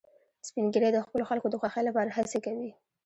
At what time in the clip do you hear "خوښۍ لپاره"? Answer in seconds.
1.61-2.15